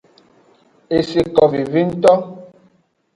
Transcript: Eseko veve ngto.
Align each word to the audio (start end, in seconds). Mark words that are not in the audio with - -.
Eseko 0.97 1.43
veve 1.51 1.81
ngto. 1.87 2.13